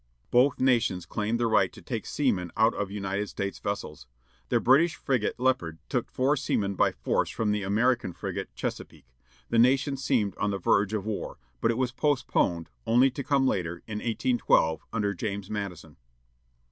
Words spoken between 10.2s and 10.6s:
on the